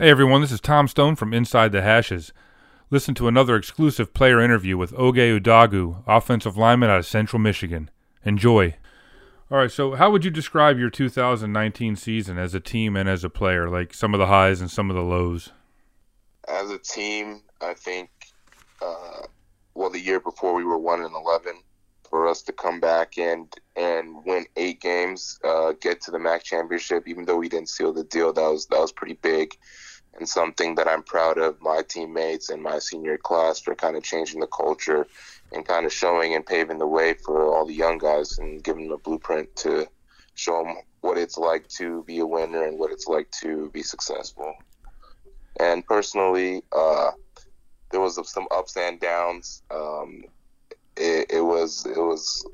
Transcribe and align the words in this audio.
Hey 0.00 0.08
everyone, 0.08 0.40
this 0.40 0.50
is 0.50 0.62
Tom 0.62 0.88
Stone 0.88 1.16
from 1.16 1.34
Inside 1.34 1.72
the 1.72 1.82
Hashes. 1.82 2.32
Listen 2.88 3.14
to 3.16 3.28
another 3.28 3.54
exclusive 3.54 4.14
player 4.14 4.40
interview 4.40 4.78
with 4.78 4.94
Oge 4.94 5.16
Udogu, 5.16 6.02
offensive 6.06 6.56
lineman 6.56 6.88
out 6.88 7.00
of 7.00 7.04
Central 7.04 7.38
Michigan. 7.38 7.90
Enjoy. 8.24 8.76
All 9.50 9.58
right, 9.58 9.70
so 9.70 9.96
how 9.96 10.10
would 10.10 10.24
you 10.24 10.30
describe 10.30 10.78
your 10.78 10.88
2019 10.88 11.96
season 11.96 12.38
as 12.38 12.54
a 12.54 12.60
team 12.60 12.96
and 12.96 13.10
as 13.10 13.24
a 13.24 13.28
player, 13.28 13.68
like 13.68 13.92
some 13.92 14.14
of 14.14 14.18
the 14.20 14.28
highs 14.28 14.62
and 14.62 14.70
some 14.70 14.88
of 14.88 14.96
the 14.96 15.02
lows? 15.02 15.52
As 16.48 16.70
a 16.70 16.78
team, 16.78 17.42
I 17.60 17.74
think, 17.74 18.08
uh, 18.80 19.26
well, 19.74 19.90
the 19.90 20.00
year 20.00 20.18
before 20.18 20.54
we 20.54 20.64
were 20.64 20.78
1 20.78 21.02
and 21.02 21.14
11 21.14 21.60
for 22.08 22.26
us 22.26 22.40
to 22.44 22.52
come 22.52 22.80
back 22.80 23.18
and 23.18 23.54
and 23.76 24.24
win 24.24 24.46
eight 24.56 24.80
games, 24.80 25.38
uh, 25.44 25.72
get 25.78 26.00
to 26.00 26.10
the 26.10 26.18
MAC 26.18 26.42
championship, 26.42 27.06
even 27.06 27.26
though 27.26 27.36
we 27.36 27.50
didn't 27.50 27.68
seal 27.68 27.92
the 27.92 28.04
deal, 28.04 28.32
that 28.32 28.50
was 28.50 28.64
that 28.68 28.80
was 28.80 28.92
pretty 28.92 29.18
big, 29.20 29.58
and 30.20 30.28
something 30.28 30.74
that 30.76 30.86
I'm 30.86 31.02
proud 31.02 31.38
of 31.38 31.60
my 31.60 31.82
teammates 31.88 32.50
and 32.50 32.62
my 32.62 32.78
senior 32.78 33.16
class 33.16 33.58
for 33.58 33.74
kind 33.74 33.96
of 33.96 34.04
changing 34.04 34.40
the 34.40 34.46
culture 34.46 35.06
and 35.52 35.66
kind 35.66 35.86
of 35.86 35.92
showing 35.92 36.34
and 36.34 36.46
paving 36.46 36.78
the 36.78 36.86
way 36.86 37.14
for 37.14 37.52
all 37.52 37.66
the 37.66 37.74
young 37.74 37.98
guys 37.98 38.38
and 38.38 38.62
giving 38.62 38.84
them 38.84 38.92
a 38.92 38.98
blueprint 38.98 39.54
to 39.56 39.88
show 40.34 40.62
them 40.62 40.76
what 41.00 41.18
it's 41.18 41.38
like 41.38 41.66
to 41.68 42.04
be 42.04 42.18
a 42.18 42.26
winner 42.26 42.64
and 42.64 42.78
what 42.78 42.92
it's 42.92 43.06
like 43.06 43.30
to 43.40 43.70
be 43.70 43.82
successful. 43.82 44.54
And 45.58 45.84
personally, 45.86 46.62
uh, 46.70 47.10
there 47.90 48.00
was 48.00 48.20
some 48.30 48.46
ups 48.50 48.76
and 48.76 49.00
downs. 49.00 49.62
Um, 49.70 50.24
it, 50.96 51.26
it 51.30 51.40
was 51.40 51.86
it 51.86 51.98
was 51.98 52.46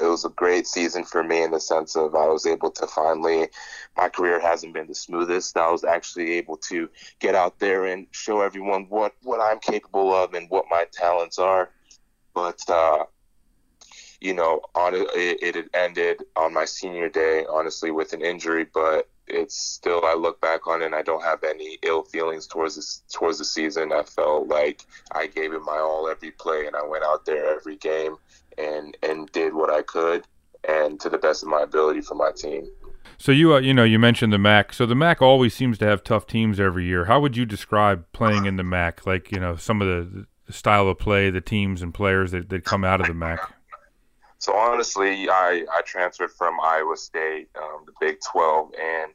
it 0.00 0.06
was 0.06 0.24
a 0.24 0.30
great 0.30 0.66
season 0.66 1.04
for 1.04 1.22
me 1.22 1.42
in 1.42 1.50
the 1.50 1.60
sense 1.60 1.96
of 1.96 2.14
I 2.14 2.26
was 2.26 2.46
able 2.46 2.70
to 2.72 2.86
finally 2.86 3.48
my 3.96 4.08
career 4.08 4.40
hasn't 4.40 4.74
been 4.74 4.86
the 4.86 4.94
smoothest. 4.94 5.56
I 5.56 5.70
was 5.70 5.84
actually 5.84 6.32
able 6.32 6.56
to 6.68 6.88
get 7.18 7.34
out 7.34 7.58
there 7.58 7.86
and 7.86 8.06
show 8.12 8.40
everyone 8.40 8.86
what 8.88 9.14
what 9.22 9.40
I'm 9.40 9.58
capable 9.60 10.14
of 10.14 10.34
and 10.34 10.48
what 10.48 10.66
my 10.70 10.86
talents 10.92 11.38
are. 11.38 11.70
But 12.34 12.60
uh, 12.68 13.04
you 14.20 14.34
know, 14.34 14.60
on 14.74 14.94
it, 14.94 15.56
it 15.56 15.70
ended 15.74 16.22
on 16.36 16.54
my 16.54 16.64
senior 16.64 17.08
day, 17.08 17.44
honestly, 17.50 17.90
with 17.90 18.12
an 18.12 18.22
injury. 18.22 18.66
But 18.72 19.08
it's 19.26 19.56
still 19.56 20.04
I 20.04 20.14
look 20.14 20.40
back 20.40 20.66
on 20.66 20.82
it 20.82 20.86
and 20.86 20.94
I 20.94 21.02
don't 21.02 21.22
have 21.22 21.44
any 21.44 21.78
ill 21.82 22.02
feelings 22.02 22.46
towards 22.46 22.76
this 22.76 23.02
towards 23.12 23.38
the 23.38 23.44
season. 23.44 23.92
I 23.92 24.02
felt 24.02 24.48
like 24.48 24.84
I 25.12 25.26
gave 25.26 25.52
it 25.52 25.62
my 25.62 25.78
all 25.78 26.08
every 26.08 26.32
play 26.32 26.66
and 26.66 26.76
I 26.76 26.82
went 26.82 27.04
out 27.04 27.24
there 27.24 27.54
every 27.54 27.76
game 27.76 28.16
and 28.58 28.96
and 29.02 29.30
did 29.32 29.54
what 29.54 29.70
I 29.70 29.82
could 29.82 30.26
and 30.68 31.00
to 31.00 31.08
the 31.08 31.18
best 31.18 31.42
of 31.42 31.48
my 31.48 31.62
ability 31.62 32.02
for 32.02 32.14
my 32.14 32.32
team. 32.32 32.68
So 33.18 33.32
you 33.32 33.54
uh, 33.54 33.60
you 33.60 33.74
know 33.74 33.84
you 33.84 33.98
mentioned 33.98 34.32
the 34.32 34.38
MAC. 34.38 34.72
So 34.72 34.86
the 34.86 34.94
MAC 34.94 35.22
always 35.22 35.54
seems 35.54 35.78
to 35.78 35.86
have 35.86 36.02
tough 36.02 36.26
teams 36.26 36.58
every 36.58 36.84
year. 36.84 37.06
How 37.06 37.20
would 37.20 37.36
you 37.36 37.44
describe 37.44 38.04
playing 38.12 38.46
in 38.46 38.56
the 38.56 38.64
MAC? 38.64 39.06
Like 39.06 39.30
you 39.32 39.40
know 39.40 39.56
some 39.56 39.82
of 39.82 39.88
the, 39.88 40.26
the 40.46 40.52
style 40.52 40.88
of 40.88 40.98
play, 40.98 41.30
the 41.30 41.40
teams 41.40 41.82
and 41.82 41.92
players 41.92 42.30
that, 42.32 42.48
that 42.48 42.64
come 42.64 42.84
out 42.84 43.00
of 43.00 43.06
the 43.06 43.14
MAC. 43.14 43.40
So 44.38 44.56
honestly, 44.56 45.28
I, 45.28 45.66
I 45.70 45.82
transferred 45.84 46.30
from 46.30 46.58
Iowa 46.62 46.96
State, 46.96 47.50
um, 47.58 47.84
the 47.84 47.92
Big 48.00 48.16
12, 48.32 48.70
and 48.82 49.12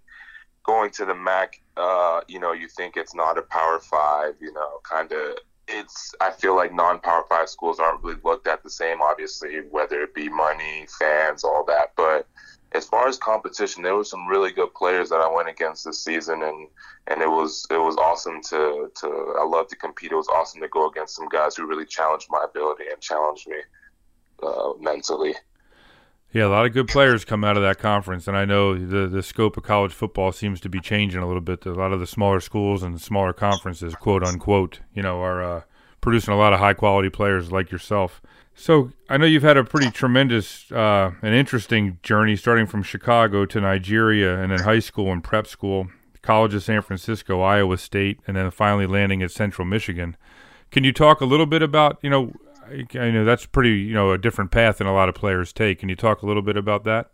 going 0.63 0.91
to 0.91 1.05
the 1.05 1.15
MAC, 1.15 1.59
uh, 1.77 2.21
you 2.27 2.39
know, 2.39 2.53
you 2.53 2.67
think 2.67 2.95
it's 2.95 3.15
not 3.15 3.39
a 3.39 3.41
Power 3.41 3.79
Five, 3.79 4.35
you 4.39 4.53
know, 4.53 4.79
kind 4.83 5.11
of. 5.11 5.37
It's. 5.67 6.13
I 6.21 6.31
feel 6.31 6.55
like 6.55 6.73
non-Power 6.73 7.25
Five 7.29 7.49
schools 7.49 7.79
aren't 7.79 8.03
really 8.03 8.19
looked 8.23 8.47
at 8.47 8.63
the 8.63 8.69
same, 8.69 9.01
obviously, 9.01 9.61
whether 9.71 10.01
it 10.01 10.13
be 10.13 10.29
money, 10.29 10.87
fans, 10.99 11.43
all 11.43 11.63
that. 11.65 11.93
But 11.95 12.27
as 12.73 12.85
far 12.85 13.07
as 13.07 13.17
competition, 13.17 13.81
there 13.81 13.95
were 13.95 14.03
some 14.03 14.27
really 14.27 14.51
good 14.51 14.73
players 14.73 15.09
that 15.09 15.21
I 15.21 15.33
went 15.33 15.49
against 15.49 15.85
this 15.85 16.03
season, 16.03 16.43
and 16.43 16.67
and 17.07 17.21
it 17.21 17.29
was 17.29 17.65
it 17.71 17.77
was 17.77 17.95
awesome 17.97 18.41
to 18.43 18.91
to. 18.95 19.35
I 19.39 19.43
love 19.43 19.67
to 19.69 19.75
compete. 19.75 20.11
It 20.11 20.15
was 20.15 20.27
awesome 20.27 20.61
to 20.61 20.67
go 20.67 20.89
against 20.89 21.15
some 21.15 21.29
guys 21.29 21.55
who 21.55 21.65
really 21.65 21.85
challenged 21.85 22.27
my 22.29 22.43
ability 22.43 22.85
and 22.91 23.01
challenged 23.01 23.47
me 23.47 23.57
uh, 24.43 24.73
mentally. 24.79 25.35
Yeah, 26.35 26.47
a 26.47 26.49
lot 26.49 26.65
of 26.65 26.73
good 26.73 26.89
players 26.89 27.23
come 27.23 27.45
out 27.45 27.55
of 27.55 27.63
that 27.63 27.79
conference, 27.79 28.27
and 28.27 28.35
I 28.35 28.43
know 28.43 28.77
the 28.77 29.07
the 29.07 29.23
scope 29.23 29.55
of 29.55 29.63
college 29.63 29.93
football 29.93 30.33
seems 30.33 30.59
to 30.59 30.67
be 30.67 30.81
changing 30.81 31.23
a 31.23 31.25
little 31.25 31.39
bit. 31.39 31.65
A 31.65 31.71
lot 31.71 31.93
of 31.93 32.01
the 32.01 32.05
smaller 32.05 32.41
schools 32.41 32.83
and 32.83 32.99
smaller 32.99 33.31
conferences, 33.31 33.95
quote 33.95 34.21
unquote, 34.21 34.81
you 34.93 35.01
know, 35.01 35.21
are 35.21 35.41
uh, 35.41 35.61
producing 36.01 36.33
a 36.33 36.37
lot 36.37 36.51
of 36.51 36.59
high 36.59 36.73
quality 36.73 37.07
players 37.07 37.53
like 37.53 37.71
yourself. 37.71 38.21
So 38.53 38.91
I 39.09 39.15
know 39.15 39.25
you've 39.25 39.43
had 39.43 39.55
a 39.55 39.63
pretty 39.63 39.89
tremendous 39.91 40.69
uh, 40.73 41.11
and 41.21 41.33
interesting 41.33 41.99
journey, 42.03 42.35
starting 42.35 42.65
from 42.65 42.83
Chicago 42.83 43.45
to 43.45 43.61
Nigeria, 43.61 44.37
and 44.37 44.51
then 44.51 44.59
high 44.59 44.79
school 44.79 45.13
and 45.13 45.23
prep 45.23 45.47
school, 45.47 45.87
College 46.21 46.53
of 46.53 46.63
San 46.63 46.81
Francisco, 46.81 47.39
Iowa 47.39 47.77
State, 47.77 48.19
and 48.27 48.35
then 48.35 48.51
finally 48.51 48.87
landing 48.87 49.23
at 49.23 49.31
Central 49.31 49.65
Michigan. 49.65 50.17
Can 50.69 50.83
you 50.83 50.91
talk 50.91 51.21
a 51.21 51.25
little 51.25 51.45
bit 51.45 51.61
about 51.61 51.97
you 52.01 52.09
know 52.09 52.33
I 52.67 53.11
know 53.11 53.25
that's 53.25 53.45
pretty, 53.45 53.79
you 53.79 53.93
know, 53.93 54.11
a 54.11 54.17
different 54.17 54.51
path 54.51 54.77
than 54.77 54.87
a 54.87 54.93
lot 54.93 55.09
of 55.09 55.15
players 55.15 55.53
take. 55.53 55.79
Can 55.79 55.89
you 55.89 55.95
talk 55.95 56.21
a 56.21 56.25
little 56.25 56.41
bit 56.41 56.57
about 56.57 56.83
that? 56.85 57.11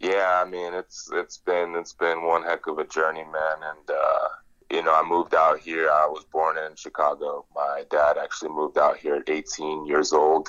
Yeah, 0.00 0.42
I 0.44 0.48
mean, 0.48 0.74
it's 0.74 1.08
it's 1.12 1.38
been 1.38 1.76
it's 1.76 1.92
been 1.92 2.24
one 2.24 2.42
heck 2.42 2.66
of 2.66 2.78
a 2.78 2.86
journey, 2.86 3.24
man. 3.24 3.56
And 3.62 3.90
uh, 3.90 4.28
you 4.70 4.82
know, 4.82 4.94
I 4.94 5.02
moved 5.06 5.34
out 5.34 5.60
here. 5.60 5.88
I 5.90 6.06
was 6.06 6.24
born 6.24 6.56
in 6.58 6.74
Chicago. 6.74 7.44
My 7.54 7.84
dad 7.90 8.16
actually 8.18 8.50
moved 8.50 8.78
out 8.78 8.96
here 8.96 9.16
at 9.16 9.28
18 9.28 9.86
years 9.86 10.12
old, 10.12 10.48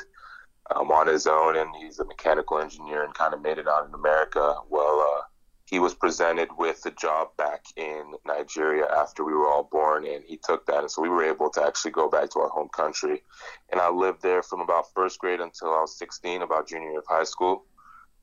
um, 0.75 0.91
on 0.91 1.08
his 1.08 1.28
own, 1.28 1.58
and 1.58 1.70
he's 1.75 2.00
a 2.00 2.06
mechanical 2.06 2.59
engineer 2.59 3.03
and 3.03 3.14
kind 3.14 3.34
of 3.34 3.41
made 3.41 3.58
it 3.58 3.68
out 3.68 3.88
in 3.88 3.94
America. 3.94 4.56
Well, 4.70 5.00
uh, 5.18 5.22
he 5.66 5.79
was 5.79 5.94
presented 5.94 6.50
with 6.57 6.85
a 6.85 6.91
job 6.91 7.29
back 7.38 7.66
in 7.78 8.13
Nigeria 8.25 8.85
after 8.85 9.24
we 9.24 9.34
were 9.34 9.47
all 9.47 9.63
born, 9.72 10.06
and 10.06 10.24
he 10.24 10.38
took 10.38 10.66
that. 10.66 10.79
And 10.79 10.91
so 10.91 11.01
we 11.01 11.09
were 11.09 11.24
able 11.24 11.50
to 11.51 11.63
actually 11.63 11.91
go 11.91 12.09
back 12.09 12.29
to 12.31 12.40
our 12.40 12.50
home 12.50 12.69
country. 12.69 13.24
And 13.72 13.79
I 13.79 13.90
lived 13.90 14.22
there 14.22 14.44
from 14.44 14.59
about 14.59 14.94
first 14.94 15.19
grade 15.19 15.40
until 15.40 15.69
I 15.69 15.81
was 15.81 15.97
16, 15.97 16.41
about 16.41 16.68
junior 16.68 16.90
year 16.90 17.00
of 17.00 17.06
high 17.07 17.23
school. 17.23 17.66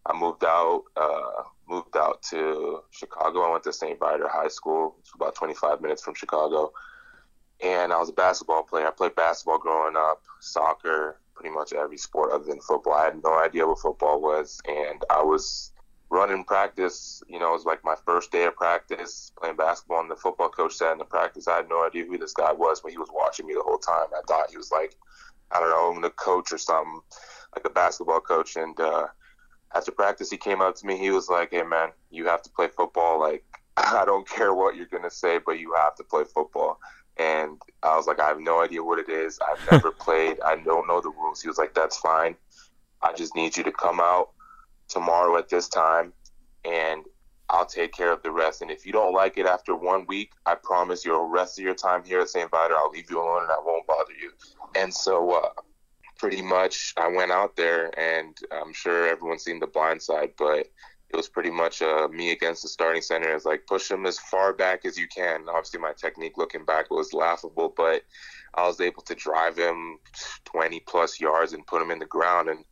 I 0.06 0.18
moved 0.18 0.44
out, 0.44 0.84
uh, 0.96 1.42
moved 1.68 1.96
out 1.96 2.22
to 2.30 2.82
Chicago. 2.90 3.42
I 3.42 3.52
went 3.52 3.64
to 3.64 3.72
St. 3.72 3.98
Viator 3.98 4.28
High 4.28 4.48
School. 4.48 4.96
It's 5.00 5.12
about 5.14 5.34
25 5.34 5.80
minutes 5.80 6.02
from 6.02 6.14
Chicago. 6.14 6.72
And 7.62 7.92
I 7.92 7.98
was 7.98 8.08
a 8.08 8.14
basketball 8.14 8.62
player. 8.62 8.86
I 8.86 8.90
played 8.90 9.14
basketball 9.14 9.58
growing 9.58 9.96
up, 9.96 10.22
soccer, 10.40 11.20
pretty 11.34 11.54
much 11.54 11.72
every 11.72 11.98
sport 11.98 12.32
other 12.32 12.44
than 12.44 12.60
football. 12.60 12.94
I 12.94 13.06
had 13.06 13.22
no 13.22 13.38
idea 13.38 13.66
what 13.66 13.78
football 13.78 14.20
was, 14.20 14.60
and 14.66 15.02
I 15.10 15.22
was 15.22 15.72
running 16.10 16.44
practice, 16.44 17.22
you 17.28 17.38
know, 17.38 17.50
it 17.50 17.52
was 17.52 17.64
like 17.64 17.84
my 17.84 17.94
first 18.04 18.32
day 18.32 18.44
of 18.44 18.56
practice 18.56 19.32
playing 19.38 19.56
basketball, 19.56 20.00
and 20.00 20.10
the 20.10 20.16
football 20.16 20.48
coach 20.48 20.74
said 20.74 20.92
in 20.92 20.98
the 20.98 21.04
practice, 21.04 21.46
I 21.46 21.56
had 21.56 21.68
no 21.68 21.86
idea 21.86 22.04
who 22.04 22.18
this 22.18 22.32
guy 22.32 22.52
was, 22.52 22.80
but 22.80 22.90
he 22.90 22.98
was 22.98 23.08
watching 23.14 23.46
me 23.46 23.54
the 23.54 23.62
whole 23.62 23.78
time. 23.78 24.06
I 24.12 24.20
thought 24.26 24.50
he 24.50 24.56
was 24.56 24.72
like, 24.72 24.96
I 25.52 25.60
don't 25.60 25.70
know, 25.70 26.00
the 26.00 26.10
coach 26.10 26.52
or 26.52 26.58
something, 26.58 27.00
like 27.54 27.64
a 27.64 27.70
basketball 27.70 28.20
coach. 28.20 28.56
And 28.56 28.78
uh, 28.80 29.06
after 29.74 29.92
practice, 29.92 30.30
he 30.30 30.36
came 30.36 30.60
up 30.60 30.74
to 30.76 30.86
me. 30.86 30.98
He 30.98 31.10
was 31.10 31.28
like, 31.28 31.50
Hey, 31.52 31.62
man, 31.62 31.90
you 32.10 32.26
have 32.26 32.42
to 32.42 32.50
play 32.50 32.68
football. 32.68 33.20
Like, 33.20 33.44
I 33.76 34.04
don't 34.04 34.28
care 34.28 34.52
what 34.54 34.76
you're 34.76 34.86
going 34.86 35.04
to 35.04 35.10
say, 35.10 35.38
but 35.44 35.60
you 35.60 35.74
have 35.74 35.94
to 35.96 36.04
play 36.04 36.24
football. 36.24 36.80
And 37.16 37.60
I 37.82 37.96
was 37.96 38.06
like, 38.06 38.20
I 38.20 38.28
have 38.28 38.40
no 38.40 38.62
idea 38.62 38.82
what 38.82 38.98
it 38.98 39.08
is. 39.08 39.38
I've 39.48 39.64
never 39.72 39.92
played. 39.92 40.38
I 40.44 40.56
don't 40.56 40.88
know 40.88 41.00
the 41.00 41.10
rules. 41.10 41.40
He 41.40 41.48
was 41.48 41.58
like, 41.58 41.74
That's 41.74 41.98
fine. 41.98 42.34
I 43.02 43.12
just 43.12 43.34
need 43.36 43.56
you 43.56 43.64
to 43.64 43.72
come 43.72 44.00
out 44.00 44.30
tomorrow 44.90 45.36
at 45.38 45.48
this 45.48 45.68
time 45.68 46.12
and 46.64 47.04
I'll 47.48 47.66
take 47.66 47.92
care 47.92 48.12
of 48.12 48.22
the 48.22 48.30
rest. 48.30 48.62
And 48.62 48.70
if 48.70 48.86
you 48.86 48.92
don't 48.92 49.12
like 49.12 49.36
it 49.38 49.46
after 49.46 49.74
one 49.74 50.06
week, 50.06 50.32
I 50.46 50.54
promise 50.54 51.04
you 51.04 51.12
the 51.12 51.20
rest 51.20 51.58
of 51.58 51.64
your 51.64 51.74
time 51.74 52.04
here 52.04 52.20
at 52.20 52.28
St. 52.28 52.50
Viator, 52.50 52.76
I'll 52.76 52.90
leave 52.90 53.10
you 53.10 53.20
alone 53.20 53.42
and 53.42 53.50
I 53.50 53.58
won't 53.64 53.86
bother 53.86 54.12
you. 54.12 54.30
And 54.76 54.94
so, 54.94 55.32
uh, 55.32 55.48
pretty 56.20 56.42
much, 56.42 56.92
I 56.98 57.08
went 57.08 57.32
out 57.32 57.56
there, 57.56 57.98
and 57.98 58.36
I'm 58.52 58.74
sure 58.74 59.08
everyone's 59.08 59.42
seen 59.42 59.58
the 59.58 59.66
blind 59.66 60.02
side, 60.02 60.32
but 60.36 60.68
it 61.08 61.16
was 61.16 61.30
pretty 61.30 61.50
much 61.50 61.80
uh, 61.80 62.08
me 62.08 62.30
against 62.30 62.62
the 62.62 62.68
starting 62.68 63.00
center. 63.00 63.34
It's 63.34 63.46
like 63.46 63.66
push 63.66 63.90
him 63.90 64.04
as 64.04 64.18
far 64.18 64.52
back 64.52 64.84
as 64.84 64.98
you 64.98 65.08
can. 65.08 65.46
Obviously, 65.48 65.80
my 65.80 65.94
technique 65.94 66.36
looking 66.36 66.64
back 66.66 66.90
was 66.90 67.14
laughable, 67.14 67.72
but 67.74 68.02
I 68.54 68.66
was 68.66 68.80
able 68.80 69.02
to 69.02 69.14
drive 69.14 69.56
him 69.56 69.98
20 70.44 70.80
plus 70.80 71.18
yards 71.18 71.54
and 71.54 71.66
put 71.66 71.82
him 71.82 71.90
in 71.90 71.98
the 71.98 72.06
ground. 72.06 72.50
And 72.50 72.64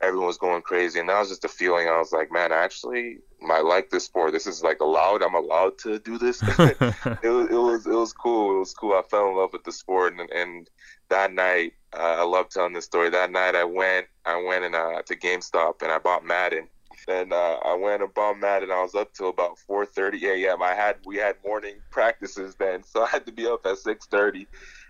everyone 0.00 0.26
was 0.26 0.38
going 0.38 0.62
crazy, 0.62 0.98
and 0.98 1.08
that 1.08 1.18
was 1.18 1.28
just 1.28 1.44
a 1.44 1.48
feeling. 1.48 1.88
I 1.88 1.98
was 1.98 2.12
like, 2.12 2.32
man, 2.32 2.52
I 2.52 2.56
actually 2.56 3.18
might 3.40 3.64
like 3.64 3.90
this 3.90 4.04
sport. 4.04 4.32
This 4.32 4.46
is 4.46 4.62
like 4.62 4.80
allowed. 4.80 5.22
I'm 5.22 5.34
allowed 5.34 5.78
to 5.80 5.98
do 5.98 6.18
this. 6.18 6.42
it, 6.58 6.80
was, 7.22 7.48
it 7.50 7.54
was 7.56 7.86
it 7.86 7.92
was 7.92 8.12
cool. 8.12 8.56
It 8.56 8.58
was 8.58 8.74
cool. 8.74 8.94
I 8.94 9.02
fell 9.02 9.28
in 9.28 9.36
love 9.36 9.52
with 9.52 9.64
the 9.64 9.72
sport, 9.72 10.14
and, 10.18 10.30
and 10.30 10.68
that 11.08 11.32
night, 11.32 11.74
uh, 11.92 12.16
I 12.18 12.22
love 12.22 12.48
telling 12.48 12.72
this 12.72 12.84
story. 12.84 13.10
That 13.10 13.30
night, 13.30 13.54
I 13.54 13.64
went 13.64 14.06
I 14.24 14.42
went 14.42 14.64
and 14.64 14.74
uh, 14.74 15.02
to 15.02 15.16
GameStop 15.16 15.82
and 15.82 15.92
I 15.92 15.98
bought 15.98 16.24
Madden. 16.24 16.68
Then 17.06 17.32
uh, 17.32 17.56
I 17.64 17.74
went 17.74 18.02
and 18.02 18.12
bought 18.12 18.38
Madden. 18.38 18.70
I 18.70 18.82
was 18.82 18.94
up 18.94 19.12
till 19.14 19.28
about 19.28 19.58
4:30 19.68 20.22
a.m. 20.22 20.62
I 20.62 20.74
had 20.74 20.96
we 21.04 21.16
had 21.16 21.36
morning 21.44 21.76
practices 21.90 22.54
then, 22.56 22.82
so 22.84 23.02
I 23.04 23.08
had 23.08 23.26
to 23.26 23.32
be 23.32 23.46
up 23.46 23.66
at 23.66 23.76
6:30, 23.76 24.46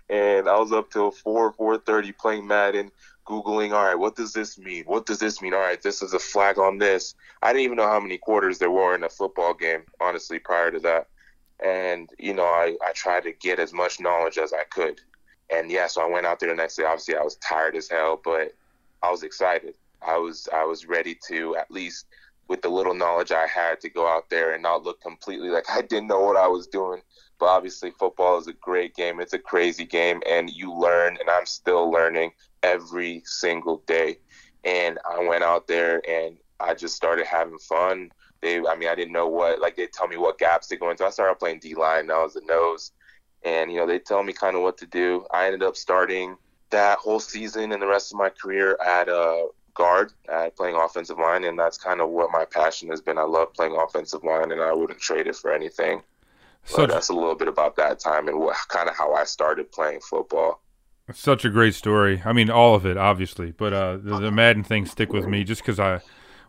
and 0.09 0.47
I 0.47 0.57
was 0.59 0.71
up 0.71 0.91
till 0.91 1.11
4 1.11 1.53
4:30 1.53 2.17
playing 2.17 2.47
Madden 2.47 2.91
Googling, 3.27 3.71
all 3.73 3.85
right, 3.85 3.95
what 3.99 4.15
does 4.15 4.33
this 4.33 4.57
mean? 4.57 4.83
What 4.85 5.05
does 5.05 5.19
this 5.19 5.41
mean? 5.41 5.53
All 5.53 5.59
right, 5.61 5.81
this 5.81 6.01
is 6.01 6.13
a 6.13 6.19
flag 6.19 6.57
on 6.59 6.77
this. 6.79 7.15
I 7.41 7.53
didn't 7.53 7.65
even 7.65 7.77
know 7.77 7.87
how 7.87 7.99
many 7.99 8.17
quarters 8.17 8.57
there 8.59 8.71
were 8.71 8.95
in 8.95 9.03
a 9.03 9.09
football 9.09 9.53
game, 9.53 9.83
honestly, 10.01 10.39
prior 10.39 10.71
to 10.71 10.79
that. 10.81 11.07
and 11.63 12.09
you 12.19 12.33
know 12.33 12.45
I 12.45 12.75
I 12.85 12.91
tried 12.93 13.23
to 13.23 13.33
get 13.33 13.59
as 13.59 13.73
much 13.73 13.99
knowledge 13.99 14.37
as 14.37 14.53
I 14.53 14.63
could. 14.65 14.99
And 15.49 15.69
yeah, 15.71 15.87
so 15.87 16.01
I 16.01 16.09
went 16.09 16.25
out 16.25 16.39
there 16.39 16.49
the 16.49 16.55
next 16.55 16.75
day. 16.77 16.85
Obviously, 16.85 17.15
I 17.15 17.23
was 17.23 17.35
tired 17.37 17.75
as 17.75 17.89
hell, 17.89 18.19
but 18.23 18.53
I 19.03 19.11
was 19.11 19.23
excited. 19.23 19.75
I 20.01 20.17
was 20.17 20.47
I 20.53 20.63
was 20.65 20.85
ready 20.87 21.17
to 21.27 21.55
at 21.57 21.71
least 21.71 22.05
with 22.47 22.61
the 22.61 22.69
little 22.69 22.93
knowledge 22.95 23.31
I 23.31 23.47
had 23.47 23.79
to 23.81 23.89
go 23.89 24.07
out 24.07 24.29
there 24.29 24.53
and 24.53 24.63
not 24.63 24.83
look 24.83 25.01
completely 25.01 25.49
like 25.49 25.65
I 25.69 25.81
didn't 25.81 26.07
know 26.07 26.21
what 26.21 26.37
I 26.37 26.47
was 26.47 26.67
doing. 26.67 27.01
But 27.39 27.47
obviously, 27.47 27.91
football 27.91 28.37
is 28.39 28.47
a 28.47 28.53
great 28.53 28.95
game. 28.95 29.19
It's 29.19 29.33
a 29.33 29.39
crazy 29.39 29.85
game, 29.85 30.21
and 30.29 30.49
you 30.49 30.73
learn, 30.73 31.17
and 31.19 31.29
I'm 31.29 31.45
still 31.47 31.89
learning 31.91 32.31
every 32.63 33.21
single 33.25 33.83
day. 33.87 34.17
And 34.63 34.99
I 35.09 35.19
went 35.27 35.43
out 35.43 35.67
there 35.67 36.01
and 36.09 36.37
I 36.59 36.73
just 36.73 36.95
started 36.95 37.25
having 37.25 37.57
fun. 37.57 38.11
They, 38.41 38.59
I 38.59 38.75
mean, 38.75 38.89
I 38.89 38.95
didn't 38.95 39.13
know 39.13 39.27
what, 39.27 39.59
like, 39.59 39.75
they 39.75 39.87
tell 39.87 40.07
me 40.07 40.17
what 40.17 40.37
gaps 40.37 40.67
to 40.67 40.77
go 40.77 40.89
into. 40.89 41.05
I 41.05 41.09
started 41.09 41.39
playing 41.39 41.59
D 41.59 41.75
line, 41.75 42.09
I 42.09 42.23
was 42.23 42.33
the 42.33 42.41
nose. 42.41 42.91
And, 43.43 43.71
you 43.71 43.77
know, 43.77 43.87
they 43.87 43.99
tell 43.99 44.23
me 44.23 44.33
kind 44.33 44.55
of 44.55 44.61
what 44.61 44.77
to 44.79 44.85
do. 44.85 45.25
I 45.33 45.45
ended 45.45 45.63
up 45.63 45.75
starting 45.75 46.37
that 46.69 46.99
whole 46.99 47.19
season 47.19 47.71
and 47.71 47.81
the 47.81 47.87
rest 47.87 48.13
of 48.13 48.17
my 48.17 48.29
career 48.29 48.77
at 48.85 49.09
uh, 49.09 49.45
guard 49.73 50.13
at 50.29 50.55
playing 50.55 50.75
offensive 50.75 51.17
line, 51.17 51.43
and 51.43 51.57
that's 51.57 51.77
kind 51.77 52.01
of 52.01 52.09
what 52.09 52.31
my 52.31 52.45
passion 52.45 52.89
has 52.89 53.01
been. 53.01 53.17
I 53.17 53.23
love 53.23 53.53
playing 53.53 53.75
offensive 53.75 54.23
line, 54.23 54.51
and 54.51 54.61
I 54.61 54.73
wouldn't 54.73 54.99
trade 54.99 55.27
it 55.27 55.35
for 55.35 55.51
anything. 55.51 56.01
So 56.65 56.85
that's 56.85 57.09
a 57.09 57.13
little 57.13 57.35
bit 57.35 57.47
about 57.47 57.75
that 57.77 57.99
time 57.99 58.27
and 58.27 58.39
what, 58.39 58.55
kind 58.67 58.87
of 58.87 58.95
how 58.95 59.13
I 59.13 59.23
started 59.23 59.71
playing 59.71 60.01
football. 60.01 60.61
Such 61.13 61.45
a 61.45 61.49
great 61.49 61.75
story. 61.75 62.21
I 62.25 62.33
mean, 62.33 62.49
all 62.49 62.75
of 62.75 62.85
it, 62.85 62.97
obviously, 62.97 63.51
but 63.51 63.73
uh, 63.73 63.97
the, 63.97 64.19
the 64.19 64.31
Madden 64.31 64.63
thing 64.63 64.85
stick 64.85 65.11
with 65.13 65.27
me 65.27 65.43
just 65.43 65.61
because 65.61 65.79
I, 65.79 66.01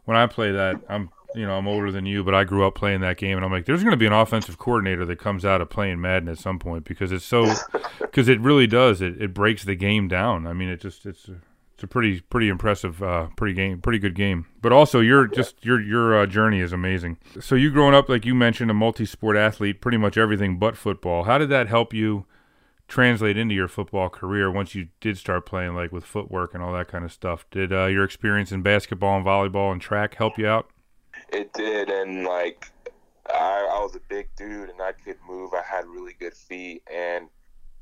when 0.04 0.16
I 0.16 0.26
play 0.26 0.52
that, 0.52 0.80
I'm 0.88 1.10
you 1.34 1.46
know 1.46 1.56
I'm 1.56 1.66
older 1.66 1.90
than 1.90 2.06
you, 2.06 2.24
but 2.24 2.34
I 2.34 2.44
grew 2.44 2.66
up 2.66 2.74
playing 2.74 3.00
that 3.00 3.16
game, 3.16 3.36
and 3.36 3.44
I'm 3.44 3.52
like, 3.52 3.66
there's 3.66 3.82
going 3.82 3.92
to 3.92 3.96
be 3.96 4.06
an 4.06 4.12
offensive 4.12 4.58
coordinator 4.58 5.04
that 5.06 5.18
comes 5.18 5.44
out 5.44 5.60
of 5.60 5.70
playing 5.70 6.00
Madden 6.00 6.28
at 6.28 6.38
some 6.38 6.58
point 6.58 6.84
because 6.84 7.12
it's 7.12 7.24
so, 7.24 7.52
because 8.00 8.28
it 8.28 8.40
really 8.40 8.66
does. 8.66 9.00
It 9.00 9.20
it 9.20 9.34
breaks 9.34 9.64
the 9.64 9.74
game 9.74 10.08
down. 10.08 10.46
I 10.46 10.52
mean, 10.52 10.68
it 10.68 10.80
just 10.80 11.06
it's 11.06 11.28
it's 11.74 11.82
a 11.82 11.86
pretty 11.86 12.20
pretty 12.20 12.48
impressive, 12.48 13.02
uh, 13.02 13.28
pretty 13.36 13.54
game, 13.54 13.80
pretty 13.80 13.98
good 13.98 14.14
game. 14.14 14.46
But 14.60 14.72
also, 14.72 15.00
your 15.00 15.26
just 15.26 15.64
your 15.64 15.80
your 15.80 16.20
uh, 16.20 16.26
journey 16.26 16.60
is 16.60 16.72
amazing. 16.72 17.18
So 17.40 17.54
you 17.54 17.70
growing 17.70 17.94
up, 17.94 18.08
like 18.08 18.24
you 18.24 18.34
mentioned, 18.34 18.70
a 18.70 18.74
multi-sport 18.74 19.36
athlete, 19.36 19.80
pretty 19.80 19.98
much 19.98 20.16
everything 20.16 20.58
but 20.58 20.76
football. 20.76 21.24
How 21.24 21.38
did 21.38 21.48
that 21.48 21.68
help 21.68 21.92
you 21.92 22.26
translate 22.92 23.38
into 23.38 23.54
your 23.54 23.68
football 23.68 24.10
career 24.10 24.50
once 24.50 24.74
you 24.74 24.88
did 25.00 25.16
start 25.16 25.46
playing, 25.46 25.74
like 25.74 25.90
with 25.92 26.04
footwork 26.04 26.52
and 26.52 26.62
all 26.62 26.74
that 26.74 26.88
kind 26.88 27.06
of 27.06 27.10
stuff? 27.10 27.46
Did 27.50 27.72
uh, 27.72 27.86
your 27.86 28.04
experience 28.04 28.52
in 28.52 28.60
basketball 28.60 29.16
and 29.16 29.24
volleyball 29.24 29.72
and 29.72 29.80
track 29.80 30.16
help 30.16 30.36
you 30.36 30.46
out? 30.46 30.68
It 31.32 31.54
did, 31.54 31.88
and 31.88 32.24
like 32.24 32.70
I, 33.32 33.66
I 33.76 33.82
was 33.82 33.96
a 33.96 34.00
big 34.10 34.28
dude 34.36 34.68
and 34.68 34.82
I 34.82 34.92
could 34.92 35.16
move. 35.26 35.52
I 35.54 35.62
had 35.62 35.86
really 35.86 36.12
good 36.20 36.34
feet, 36.34 36.82
and 36.92 37.28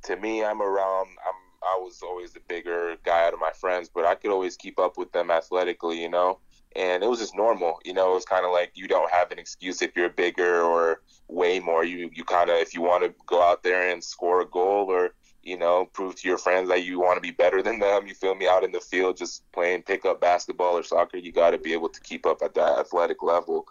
to 0.04 0.14
me, 0.14 0.44
I'm 0.44 0.62
around. 0.62 1.08
I'm 1.26 1.34
I 1.62 1.76
was 1.80 2.00
always 2.02 2.32
the 2.32 2.40
bigger 2.48 2.94
guy 3.04 3.26
out 3.26 3.34
of 3.34 3.40
my 3.40 3.50
friends, 3.50 3.90
but 3.92 4.04
I 4.04 4.14
could 4.14 4.30
always 4.30 4.56
keep 4.56 4.78
up 4.78 4.96
with 4.96 5.10
them 5.10 5.30
athletically, 5.30 6.00
you 6.00 6.08
know. 6.08 6.38
And 6.76 7.02
it 7.02 7.08
was 7.08 7.18
just 7.18 7.36
normal, 7.36 7.80
you 7.84 7.92
know. 7.92 8.12
It 8.12 8.14
was 8.14 8.24
kind 8.24 8.44
of 8.44 8.52
like 8.52 8.72
you 8.74 8.86
don't 8.86 9.10
have 9.10 9.32
an 9.32 9.38
excuse 9.38 9.82
if 9.82 9.96
you're 9.96 10.08
bigger 10.08 10.62
or 10.62 11.02
way 11.28 11.58
more. 11.58 11.84
You 11.84 12.10
you 12.12 12.24
kind 12.24 12.48
of 12.48 12.56
if 12.58 12.74
you 12.74 12.80
want 12.80 13.02
to 13.02 13.14
go 13.26 13.42
out 13.42 13.62
there 13.62 13.90
and 13.90 14.02
score 14.02 14.40
a 14.40 14.46
goal 14.46 14.86
or 14.88 15.10
you 15.42 15.56
know 15.56 15.86
prove 15.86 16.14
to 16.16 16.28
your 16.28 16.38
friends 16.38 16.68
that 16.68 16.84
you 16.84 17.00
want 17.00 17.16
to 17.16 17.20
be 17.20 17.32
better 17.32 17.60
than 17.60 17.80
them. 17.80 18.06
You 18.06 18.14
feel 18.14 18.36
me 18.36 18.46
out 18.46 18.62
in 18.62 18.70
the 18.70 18.80
field 18.80 19.16
just 19.16 19.50
playing 19.52 19.82
pickup 19.82 20.20
basketball 20.20 20.76
or 20.78 20.84
soccer. 20.84 21.16
You 21.16 21.32
got 21.32 21.50
to 21.50 21.58
be 21.58 21.72
able 21.72 21.88
to 21.88 22.00
keep 22.00 22.24
up 22.24 22.40
at 22.42 22.54
that 22.54 22.78
athletic 22.78 23.22
level. 23.22 23.66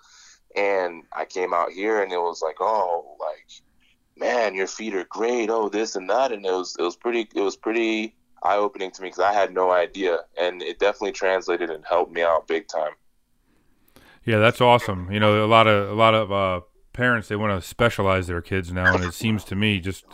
And 0.55 1.03
I 1.13 1.25
came 1.25 1.53
out 1.53 1.71
here 1.71 2.01
and 2.01 2.11
it 2.11 2.17
was 2.17 2.41
like, 2.41 2.57
oh, 2.59 3.15
like 3.19 3.61
man, 4.19 4.53
your 4.53 4.67
feet 4.67 4.93
are 4.93 5.05
great. 5.05 5.49
Oh, 5.49 5.69
this 5.69 5.95
and 5.95 6.09
that, 6.09 6.31
and 6.31 6.45
it 6.45 6.51
was 6.51 6.75
it 6.77 6.83
was 6.83 6.95
pretty 6.95 7.27
it 7.33 7.41
was 7.41 7.55
pretty 7.55 8.15
eye 8.43 8.55
opening 8.55 8.91
to 8.91 9.01
me 9.01 9.07
because 9.07 9.23
I 9.23 9.33
had 9.33 9.53
no 9.53 9.71
idea, 9.71 10.19
and 10.39 10.61
it 10.61 10.79
definitely 10.79 11.11
translated 11.11 11.69
and 11.69 11.83
helped 11.85 12.11
me 12.11 12.21
out 12.21 12.47
big 12.47 12.67
time. 12.67 12.93
Yeah, 14.25 14.39
that's 14.39 14.61
awesome. 14.61 15.11
You 15.11 15.19
know, 15.19 15.43
a 15.43 15.47
lot 15.47 15.67
of 15.67 15.89
a 15.89 15.93
lot 15.93 16.13
of 16.13 16.31
uh, 16.31 16.61
parents 16.93 17.27
they 17.27 17.35
want 17.35 17.59
to 17.59 17.67
specialize 17.67 18.27
their 18.27 18.41
kids 18.41 18.71
now, 18.71 18.93
and 18.93 19.03
it 19.03 19.13
seems 19.13 19.43
to 19.45 19.55
me 19.55 19.79
just 19.79 20.05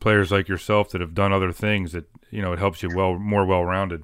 players 0.00 0.30
like 0.32 0.48
yourself 0.48 0.90
that 0.90 1.00
have 1.00 1.14
done 1.14 1.32
other 1.32 1.52
things 1.52 1.92
that 1.92 2.04
you 2.30 2.42
know 2.42 2.52
it 2.52 2.58
helps 2.58 2.82
you 2.82 2.90
well 2.90 3.18
more 3.18 3.44
well 3.44 3.64
rounded. 3.64 4.02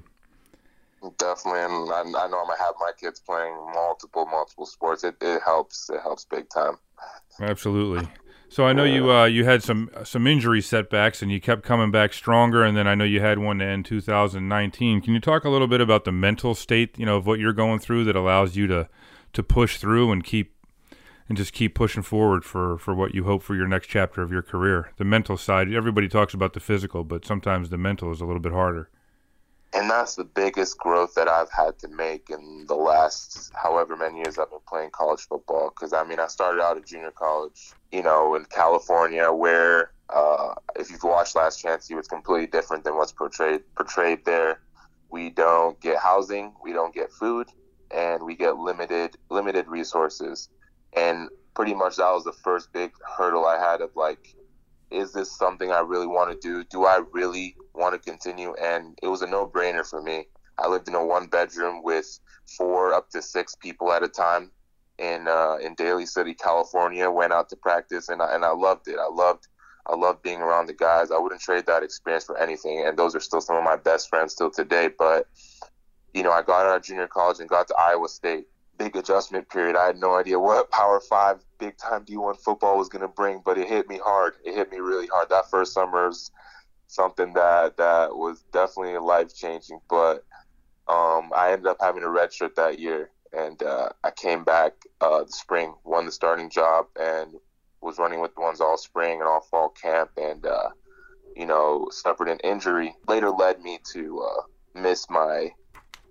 Definitely, 1.17 1.61
and 1.61 1.91
I, 1.91 2.01
I 2.01 2.03
know 2.03 2.39
I'm 2.39 2.47
gonna 2.47 2.57
have 2.59 2.75
my 2.79 2.91
kids 2.99 3.19
playing 3.19 3.55
multiple 3.73 4.25
multiple 4.25 4.65
sports. 4.65 5.03
It 5.03 5.15
it 5.21 5.41
helps. 5.43 5.89
It 5.89 6.01
helps 6.01 6.25
big 6.25 6.49
time. 6.49 6.77
Absolutely. 7.39 8.07
So 8.49 8.65
I 8.65 8.73
know 8.73 8.85
you 8.85 9.11
uh, 9.11 9.25
you 9.25 9.43
had 9.43 9.61
some 9.61 9.89
some 10.03 10.25
injury 10.25 10.61
setbacks 10.61 11.21
and 11.21 11.31
you 11.31 11.41
kept 11.41 11.63
coming 11.63 11.91
back 11.91 12.13
stronger, 12.13 12.63
and 12.63 12.77
then 12.77 12.87
I 12.87 12.95
know 12.95 13.03
you 13.03 13.19
had 13.19 13.39
one 13.39 13.59
to 13.59 13.65
end 13.65 13.85
2019. 13.85 15.01
Can 15.01 15.13
you 15.13 15.19
talk 15.19 15.43
a 15.43 15.49
little 15.49 15.67
bit 15.67 15.81
about 15.81 16.05
the 16.05 16.11
mental 16.11 16.55
state, 16.55 16.97
you 16.97 17.05
know, 17.05 17.17
of 17.17 17.27
what 17.27 17.39
you're 17.39 17.53
going 17.53 17.79
through 17.79 18.05
that 18.05 18.15
allows 18.15 18.55
you 18.55 18.65
to 18.67 18.87
to 19.33 19.43
push 19.43 19.77
through 19.77 20.11
and 20.11 20.23
keep 20.23 20.55
and 21.27 21.37
just 21.37 21.51
keep 21.51 21.75
pushing 21.75 22.03
forward 22.03 22.45
for 22.45 22.77
for 22.77 22.95
what 22.95 23.13
you 23.13 23.25
hope 23.25 23.43
for 23.43 23.55
your 23.55 23.67
next 23.67 23.87
chapter 23.87 24.21
of 24.21 24.31
your 24.31 24.41
career? 24.41 24.91
The 24.97 25.05
mental 25.05 25.35
side. 25.35 25.73
Everybody 25.73 26.07
talks 26.07 26.33
about 26.33 26.53
the 26.53 26.61
physical, 26.61 27.03
but 27.03 27.25
sometimes 27.25 27.69
the 27.69 27.77
mental 27.77 28.11
is 28.11 28.21
a 28.21 28.25
little 28.25 28.41
bit 28.41 28.53
harder 28.53 28.89
and 29.73 29.89
that's 29.89 30.15
the 30.15 30.23
biggest 30.23 30.77
growth 30.77 31.13
that 31.15 31.27
I've 31.27 31.51
had 31.51 31.77
to 31.79 31.87
make 31.87 32.29
in 32.29 32.65
the 32.67 32.75
last 32.75 33.51
however 33.53 33.95
many 33.95 34.19
years 34.19 34.37
I've 34.37 34.49
been 34.49 34.59
playing 34.67 34.91
college 34.91 35.21
football. 35.21 35.69
Because 35.69 35.93
I 35.93 36.03
mean, 36.03 36.19
I 36.19 36.27
started 36.27 36.61
out 36.61 36.77
at 36.77 36.85
junior 36.85 37.11
college, 37.11 37.73
you 37.91 38.01
know, 38.01 38.35
in 38.35 38.45
California, 38.45 39.31
where 39.31 39.91
uh, 40.09 40.55
if 40.75 40.89
you've 40.89 41.03
watched 41.03 41.35
Last 41.35 41.61
Chance 41.61 41.89
U, 41.89 41.99
it's 41.99 42.07
completely 42.07 42.47
different 42.47 42.83
than 42.83 42.95
what's 42.95 43.11
portrayed 43.11 43.61
portrayed 43.75 44.23
there. 44.25 44.61
We 45.09 45.29
don't 45.29 45.79
get 45.79 45.97
housing, 45.97 46.53
we 46.63 46.73
don't 46.73 46.93
get 46.93 47.11
food, 47.11 47.47
and 47.91 48.23
we 48.23 48.35
get 48.35 48.57
limited 48.57 49.17
limited 49.29 49.67
resources. 49.67 50.49
And 50.93 51.29
pretty 51.53 51.73
much 51.73 51.97
that 51.97 52.11
was 52.11 52.23
the 52.23 52.33
first 52.33 52.71
big 52.71 52.91
hurdle 53.17 53.45
I 53.45 53.57
had 53.59 53.81
of 53.81 53.95
like, 53.95 54.35
is 54.91 55.13
this 55.13 55.37
something 55.37 55.71
I 55.71 55.79
really 55.79 56.07
want 56.07 56.31
to 56.31 56.47
do? 56.47 56.63
Do 56.63 56.85
I 56.85 57.01
really 57.11 57.55
want 57.73 57.93
to 57.93 58.09
continue? 58.09 58.53
And 58.61 58.97
it 59.03 59.07
was 59.07 59.21
a 59.21 59.27
no 59.27 59.47
brainer 59.47 59.87
for 59.87 60.01
me. 60.01 60.27
I 60.57 60.67
lived 60.67 60.87
in 60.87 60.95
a 60.95 61.05
one 61.05 61.27
bedroom 61.27 61.83
with 61.83 62.19
four 62.57 62.93
up 62.93 63.09
to 63.11 63.21
six 63.21 63.55
people 63.55 63.91
at 63.91 64.03
a 64.03 64.07
time 64.07 64.51
in 64.97 65.27
uh, 65.27 65.57
in 65.61 65.75
Daly 65.75 66.05
City, 66.05 66.33
California. 66.33 67.09
Went 67.09 67.33
out 67.33 67.49
to 67.49 67.55
practice 67.55 68.09
and 68.09 68.21
I, 68.21 68.33
and 68.33 68.45
I 68.45 68.51
loved 68.51 68.87
it. 68.87 68.97
I 68.99 69.09
loved 69.11 69.47
I 69.85 69.95
loved 69.95 70.23
being 70.23 70.41
around 70.41 70.67
the 70.67 70.73
guys. 70.73 71.11
I 71.11 71.19
wouldn't 71.19 71.41
trade 71.41 71.65
that 71.67 71.83
experience 71.83 72.25
for 72.25 72.37
anything. 72.37 72.83
And 72.85 72.97
those 72.97 73.15
are 73.15 73.19
still 73.19 73.41
some 73.41 73.55
of 73.55 73.63
my 73.63 73.77
best 73.77 74.09
friends 74.09 74.33
still 74.33 74.51
today. 74.51 74.89
But 74.97 75.27
you 76.13 76.23
know, 76.23 76.31
I 76.31 76.41
got 76.41 76.65
out 76.65 76.77
of 76.77 76.83
junior 76.83 77.07
college 77.07 77.39
and 77.39 77.49
got 77.49 77.67
to 77.67 77.75
Iowa 77.77 78.07
State 78.09 78.47
big 78.77 78.95
adjustment 78.95 79.49
period. 79.49 79.75
I 79.75 79.85
had 79.87 79.97
no 79.97 80.15
idea 80.15 80.39
what 80.39 80.71
Power 80.71 80.99
Five, 80.99 81.43
big 81.59 81.77
time 81.77 82.05
D1 82.05 82.37
football 82.37 82.77
was 82.77 82.89
going 82.89 83.01
to 83.01 83.07
bring, 83.07 83.41
but 83.43 83.57
it 83.57 83.67
hit 83.67 83.87
me 83.89 83.99
hard. 84.03 84.35
It 84.45 84.55
hit 84.55 84.71
me 84.71 84.77
really 84.77 85.07
hard. 85.07 85.29
That 85.29 85.49
first 85.49 85.73
summer 85.73 86.07
was 86.07 86.31
something 86.87 87.33
that 87.33 87.77
that 87.77 88.15
was 88.15 88.43
definitely 88.51 88.97
life 88.97 89.35
changing. 89.35 89.79
But 89.89 90.25
um, 90.87 91.31
I 91.35 91.51
ended 91.51 91.67
up 91.67 91.77
having 91.81 92.03
a 92.03 92.07
redshirt 92.07 92.55
that 92.55 92.79
year, 92.79 93.11
and 93.33 93.61
uh, 93.61 93.89
I 94.03 94.11
came 94.11 94.43
back 94.43 94.73
uh, 95.01 95.23
the 95.23 95.31
spring, 95.31 95.73
won 95.83 96.05
the 96.05 96.11
starting 96.11 96.49
job, 96.49 96.87
and 96.99 97.33
was 97.81 97.99
running 97.99 98.21
with 98.21 98.33
the 98.35 98.41
ones 98.41 98.61
all 98.61 98.77
spring 98.77 99.19
and 99.19 99.27
all 99.27 99.41
fall 99.41 99.69
camp, 99.69 100.11
and 100.17 100.45
uh, 100.45 100.69
you 101.35 101.45
know 101.45 101.87
suffered 101.91 102.29
an 102.29 102.39
injury. 102.43 102.95
Later 103.07 103.29
led 103.29 103.61
me 103.61 103.79
to 103.93 104.21
uh, 104.21 104.41
miss 104.79 105.09
my 105.09 105.51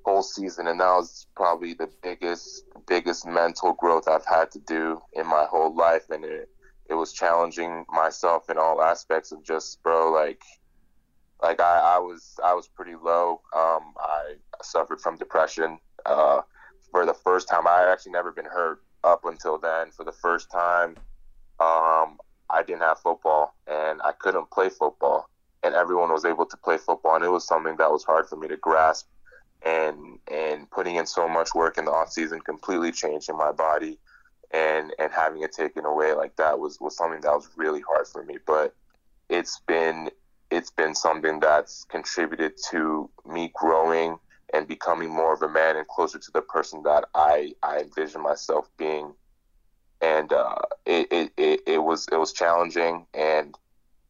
whole 0.06 0.22
season, 0.22 0.68
and 0.68 0.78
that 0.80 0.86
was 0.86 1.26
probably 1.34 1.75
the 1.75 1.90
biggest 2.00 2.64
biggest 2.86 3.26
mental 3.26 3.72
growth 3.72 4.06
I've 4.06 4.25
had 4.25 4.52
to 4.52 4.60
do 4.60 5.02
in 5.12 5.26
my 5.26 5.46
whole 5.50 5.75
life, 5.75 6.08
and 6.10 6.25
it 6.25 6.48
it 6.88 6.94
was 6.94 7.12
challenging 7.12 7.84
myself 7.88 8.48
in 8.48 8.56
all 8.56 8.80
aspects 8.80 9.32
of 9.32 9.42
just 9.42 9.82
bro 9.82 10.12
like 10.12 10.42
like 11.42 11.60
I, 11.60 11.96
I 11.96 11.98
was 11.98 12.38
I 12.44 12.54
was 12.54 12.68
pretty 12.68 12.94
low. 12.94 13.40
Um, 13.54 13.94
I 13.98 14.34
suffered 14.62 15.00
from 15.00 15.16
depression 15.16 15.78
uh, 16.06 16.42
for 16.92 17.04
the 17.04 17.14
first 17.14 17.48
time. 17.48 17.66
I 17.66 17.90
actually 17.90 18.12
never 18.12 18.30
been 18.30 18.46
hurt 18.46 18.82
up 19.02 19.25
until 19.25 19.58
then. 19.58 19.90
For 19.90 20.04
the 20.04 20.12
first 20.12 20.52
time, 20.52 20.90
um, 21.58 22.18
I 22.48 22.62
didn't 22.64 22.82
have 22.82 23.00
football 23.00 23.56
and 23.66 24.00
I 24.02 24.12
couldn't 24.12 24.50
play 24.52 24.68
football, 24.68 25.28
and 25.64 25.75
everyone 25.75 26.12
was 26.12 26.25
able 26.25 26.46
to 26.46 26.56
play 26.56 26.78
football, 26.78 27.16
and 27.16 27.25
it 27.25 27.32
was 27.32 27.44
something 27.44 27.76
that 27.76 27.90
was 27.90 28.04
hard 28.04 28.28
for 28.28 28.36
me 28.36 28.46
to 28.46 28.56
grasp 28.56 29.08
and 29.66 30.20
and 30.32 30.70
putting 30.70 30.96
in 30.96 31.06
so 31.06 31.28
much 31.28 31.54
work 31.56 31.78
in 31.78 31.87
the 31.87 31.92
off 31.92 32.12
season, 32.12 32.40
completely 32.42 32.92
changing 32.92 33.38
my 33.38 33.52
body, 33.52 33.99
and 34.52 34.94
and 35.00 35.12
having 35.12 35.42
it 35.42 35.52
taken 35.52 35.87
away 35.87 36.14
like 36.14 36.37
that 36.38 36.61
was 36.61 36.80
was 36.80 36.96
something 36.96 37.23
that 37.23 37.32
was 37.35 37.50
really 37.56 37.82
hard 37.82 38.08
for 38.08 38.25
me. 38.25 38.38
But 38.46 38.75
it's 39.30 39.61
been 39.68 40.11
it's 40.50 40.70
been 40.73 40.94
something 40.96 41.40
that's 41.40 41.85
contributed 41.90 42.54
to 42.70 43.11
me 43.26 43.52
growing 43.54 44.18
and 44.54 44.68
becoming 44.68 45.11
more 45.11 45.35
of 45.35 45.42
a 45.42 45.49
man 45.50 45.76
and 45.76 45.88
closer 45.88 46.18
to 46.18 46.32
the 46.32 46.42
person 46.42 46.82
that 46.85 47.06
I 47.14 47.54
I 47.64 47.80
envision 47.80 48.23
myself 48.23 48.70
being. 48.78 49.14
and 50.02 50.32
uh, 50.32 50.56
it, 50.87 51.08
it, 51.12 51.32
it, 51.38 51.61
it 51.66 51.78
was 51.85 52.08
it 52.12 52.16
was 52.16 52.32
challenging. 52.32 53.06
And 53.14 53.54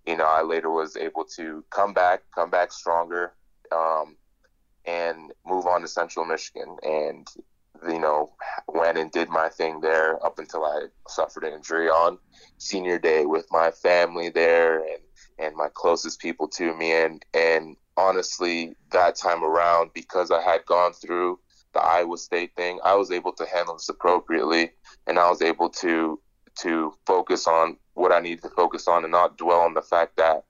you 0.06 0.16
know, 0.16 0.26
I 0.26 0.42
later 0.42 0.70
was 0.70 0.96
able 0.96 1.24
to 1.36 1.64
come 1.70 1.94
back, 1.94 2.22
come 2.34 2.50
back 2.50 2.72
stronger, 2.72 3.34
um, 3.72 4.16
and 4.86 5.32
move 5.44 5.66
on 5.66 5.82
to 5.82 5.88
Central 5.88 6.24
Michigan. 6.24 6.76
And 6.82 7.28
you 7.88 7.98
know, 7.98 8.32
went 8.68 8.98
and 8.98 9.10
did 9.10 9.28
my 9.28 9.48
thing 9.48 9.80
there 9.80 10.24
up 10.24 10.38
until 10.38 10.64
I 10.64 10.86
suffered 11.08 11.44
an 11.44 11.52
injury 11.52 11.88
on 11.88 12.18
senior 12.58 12.98
day 12.98 13.26
with 13.26 13.46
my 13.50 13.70
family 13.70 14.30
there 14.30 14.78
and 14.78 14.98
and 15.38 15.54
my 15.54 15.68
closest 15.74 16.20
people 16.20 16.48
to 16.48 16.74
me. 16.74 16.92
And 16.92 17.24
and 17.34 17.76
honestly, 17.96 18.74
that 18.92 19.16
time 19.16 19.44
around, 19.44 19.90
because 19.94 20.30
I 20.30 20.42
had 20.42 20.64
gone 20.66 20.92
through 20.92 21.38
the 21.74 21.80
Iowa 21.80 22.16
State 22.16 22.54
thing, 22.56 22.80
I 22.84 22.94
was 22.94 23.10
able 23.10 23.32
to 23.32 23.46
handle 23.46 23.74
this 23.74 23.88
appropriately, 23.88 24.72
and 25.06 25.18
I 25.18 25.28
was 25.28 25.42
able 25.42 25.68
to 25.70 26.20
to 26.60 26.94
focus 27.06 27.46
on 27.46 27.76
what 27.94 28.12
I 28.12 28.20
needed 28.20 28.42
to 28.42 28.50
focus 28.50 28.88
on 28.88 29.04
and 29.04 29.12
not 29.12 29.36
dwell 29.36 29.60
on 29.60 29.74
the 29.74 29.82
fact 29.82 30.16
that 30.16 30.44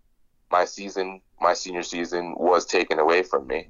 my 0.51 0.65
season, 0.65 1.21
my 1.41 1.53
senior 1.53 1.83
season, 1.83 2.35
was 2.37 2.65
taken 2.65 3.01
away 3.01 3.25
from 3.25 3.47
me, 3.49 3.69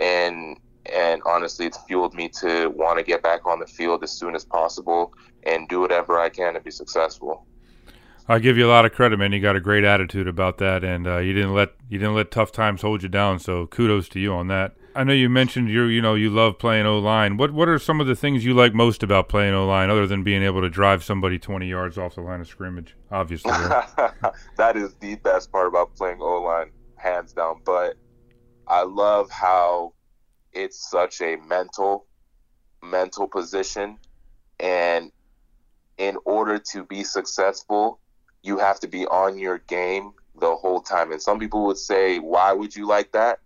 and 0.00 0.58
and 0.86 1.22
honestly, 1.24 1.66
it's 1.66 1.78
fueled 1.86 2.14
me 2.14 2.28
to 2.40 2.68
want 2.68 2.98
to 2.98 3.04
get 3.04 3.22
back 3.22 3.46
on 3.46 3.60
the 3.60 3.66
field 3.66 4.02
as 4.02 4.10
soon 4.10 4.34
as 4.34 4.44
possible 4.44 5.12
and 5.44 5.68
do 5.68 5.80
whatever 5.80 6.18
I 6.18 6.28
can 6.30 6.54
to 6.54 6.60
be 6.60 6.70
successful. 6.70 7.46
I 8.28 8.38
give 8.38 8.56
you 8.56 8.66
a 8.66 8.70
lot 8.70 8.84
of 8.84 8.92
credit, 8.92 9.18
man. 9.18 9.32
You 9.32 9.40
got 9.40 9.56
a 9.56 9.60
great 9.60 9.84
attitude 9.84 10.28
about 10.28 10.58
that, 10.58 10.84
and 10.84 11.06
uh, 11.06 11.18
you 11.18 11.32
didn't 11.32 11.54
let 11.54 11.74
you 11.88 11.98
didn't 11.98 12.14
let 12.14 12.30
tough 12.30 12.52
times 12.52 12.82
hold 12.82 13.02
you 13.02 13.08
down. 13.08 13.38
So 13.38 13.66
kudos 13.66 14.08
to 14.10 14.20
you 14.20 14.32
on 14.32 14.46
that. 14.48 14.74
I 14.94 15.04
know 15.04 15.12
you 15.12 15.28
mentioned 15.28 15.68
you 15.68 15.84
you 15.84 16.00
know 16.00 16.14
you 16.14 16.30
love 16.30 16.58
playing 16.58 16.86
O 16.86 16.98
line. 16.98 17.36
What 17.36 17.52
what 17.52 17.68
are 17.68 17.78
some 17.78 18.00
of 18.00 18.06
the 18.06 18.14
things 18.14 18.44
you 18.44 18.54
like 18.54 18.72
most 18.72 19.02
about 19.02 19.28
playing 19.28 19.54
O 19.54 19.66
line, 19.66 19.90
other 19.90 20.06
than 20.06 20.22
being 20.22 20.42
able 20.42 20.60
to 20.60 20.70
drive 20.70 21.02
somebody 21.02 21.38
twenty 21.38 21.68
yards 21.68 21.98
off 21.98 22.14
the 22.14 22.20
line 22.20 22.40
of 22.40 22.46
scrimmage? 22.46 22.96
Obviously, 23.10 23.50
that 24.56 24.76
is 24.76 24.94
the 25.00 25.16
best 25.16 25.50
part 25.50 25.66
about 25.66 25.94
playing 25.96 26.18
O 26.20 26.40
line, 26.40 26.70
hands 26.96 27.32
down. 27.32 27.60
But 27.64 27.96
I 28.66 28.82
love 28.82 29.30
how 29.30 29.94
it's 30.52 30.90
such 30.90 31.20
a 31.20 31.36
mental 31.36 32.06
mental 32.82 33.28
position, 33.28 33.98
and 34.58 35.12
in 35.98 36.16
order 36.24 36.58
to 36.58 36.84
be 36.84 37.04
successful, 37.04 38.00
you 38.42 38.58
have 38.58 38.80
to 38.80 38.88
be 38.88 39.06
on 39.06 39.38
your 39.38 39.58
game 39.58 40.12
the 40.38 40.56
whole 40.56 40.80
time. 40.80 41.12
And 41.12 41.20
some 41.20 41.38
people 41.38 41.66
would 41.66 41.76
say, 41.76 42.18
why 42.18 42.52
would 42.52 42.74
you 42.74 42.86
like 42.86 43.12
that? 43.12 43.40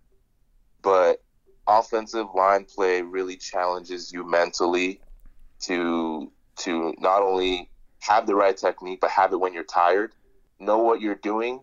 But 0.81 1.21
offensive 1.67 2.27
line 2.33 2.65
play 2.65 3.01
really 3.01 3.35
challenges 3.35 4.11
you 4.13 4.27
mentally 4.27 5.01
to 5.61 6.31
to 6.57 6.93
not 6.99 7.21
only 7.21 7.69
have 7.99 8.27
the 8.27 8.35
right 8.35 8.55
technique, 8.55 9.01
but 9.01 9.09
have 9.09 9.33
it 9.33 9.37
when 9.37 9.53
you're 9.53 9.63
tired, 9.63 10.13
know 10.59 10.77
what 10.77 11.01
you're 11.01 11.15
doing, 11.15 11.59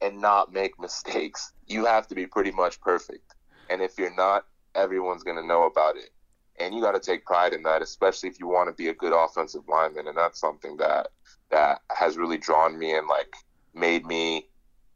and 0.00 0.20
not 0.20 0.52
make 0.52 0.78
mistakes. 0.80 1.52
You 1.66 1.84
have 1.86 2.06
to 2.08 2.14
be 2.14 2.26
pretty 2.26 2.50
much 2.50 2.80
perfect. 2.80 3.34
And 3.68 3.80
if 3.80 3.98
you're 3.98 4.14
not, 4.14 4.46
everyone's 4.74 5.22
going 5.22 5.36
to 5.36 5.46
know 5.46 5.64
about 5.64 5.96
it. 5.96 6.10
And 6.58 6.74
you 6.74 6.80
got 6.80 6.92
to 6.92 7.00
take 7.00 7.24
pride 7.24 7.52
in 7.52 7.62
that, 7.62 7.82
especially 7.82 8.28
if 8.28 8.38
you 8.38 8.46
want 8.46 8.68
to 8.68 8.74
be 8.74 8.88
a 8.88 8.94
good 8.94 9.12
offensive 9.12 9.62
lineman. 9.68 10.08
And 10.08 10.16
that's 10.16 10.40
something 10.40 10.76
that 10.76 11.08
that 11.50 11.80
has 11.90 12.16
really 12.16 12.38
drawn 12.38 12.78
me 12.78 12.94
and 12.94 13.08
like 13.08 13.34
made 13.74 14.04
me 14.06 14.46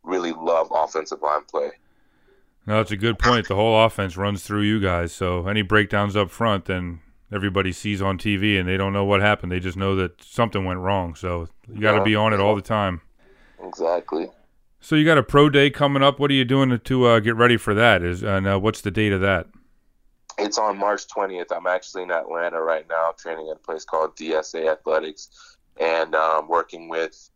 really 0.02 0.32
love 0.32 0.68
offensive 0.74 1.22
line 1.22 1.42
play. 1.50 1.70
No, 2.66 2.76
that's 2.76 2.90
a 2.90 2.96
good 2.96 3.18
point. 3.18 3.48
The 3.48 3.54
whole 3.54 3.84
offense 3.84 4.16
runs 4.16 4.42
through 4.42 4.62
you 4.62 4.80
guys. 4.80 5.12
So 5.12 5.46
any 5.46 5.62
breakdowns 5.62 6.16
up 6.16 6.30
front, 6.30 6.66
then 6.66 7.00
everybody 7.32 7.72
sees 7.72 8.00
on 8.00 8.18
TV 8.18 8.58
and 8.58 8.68
they 8.68 8.76
don't 8.76 8.92
know 8.92 9.04
what 9.04 9.20
happened. 9.20 9.52
They 9.52 9.60
just 9.60 9.76
know 9.76 9.96
that 9.96 10.22
something 10.22 10.64
went 10.64 10.80
wrong. 10.80 11.14
So 11.14 11.48
you 11.68 11.80
got 11.80 11.92
to 11.92 11.98
yeah, 11.98 12.04
be 12.04 12.16
on 12.16 12.32
it 12.32 12.40
all 12.40 12.54
the 12.54 12.62
time. 12.62 13.00
Exactly. 13.62 14.28
So 14.84 14.96
you 14.96 15.06
got 15.06 15.16
a 15.16 15.22
pro 15.22 15.48
day 15.48 15.70
coming 15.70 16.02
up. 16.02 16.18
What 16.18 16.30
are 16.30 16.34
you 16.34 16.44
doing 16.44 16.78
to 16.78 17.04
uh, 17.06 17.20
get 17.20 17.36
ready 17.36 17.56
for 17.56 17.72
that? 17.72 18.02
Is 18.02 18.22
and 18.22 18.46
uh, 18.46 18.60
what's 18.60 18.82
the 18.82 18.90
date 18.90 19.14
of 19.14 19.22
that? 19.22 19.46
It's 20.36 20.58
on 20.58 20.76
March 20.76 21.08
20th. 21.08 21.46
I'm 21.56 21.66
actually 21.66 22.02
in 22.02 22.10
Atlanta 22.10 22.60
right 22.60 22.86
now, 22.86 23.14
training 23.16 23.48
at 23.48 23.56
a 23.56 23.60
place 23.60 23.86
called 23.86 24.14
DSA 24.14 24.70
Athletics 24.70 25.56
and 25.80 26.14
um, 26.14 26.48
working 26.48 26.90
with 26.90 27.30